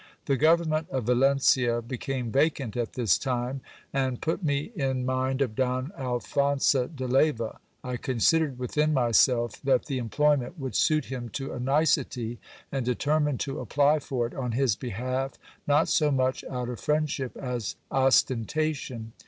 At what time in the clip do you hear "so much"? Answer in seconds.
15.87-16.43